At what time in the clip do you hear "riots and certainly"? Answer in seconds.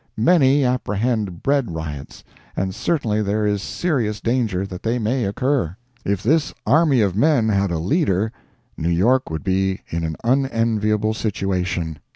1.75-3.21